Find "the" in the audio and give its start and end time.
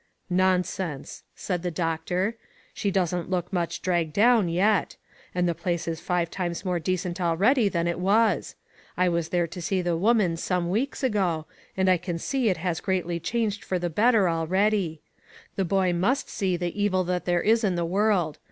1.61-1.69, 5.47-5.53, 9.79-9.95, 13.77-13.91, 15.55-15.65, 16.57-16.73, 17.75-17.85